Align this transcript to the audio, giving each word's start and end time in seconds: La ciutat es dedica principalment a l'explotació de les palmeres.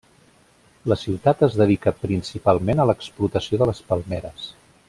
La 0.91 0.97
ciutat 1.01 1.43
es 1.49 1.57
dedica 1.61 1.93
principalment 2.07 2.81
a 2.85 2.89
l'explotació 2.93 3.63
de 3.65 3.73
les 3.73 3.87
palmeres. 3.93 4.53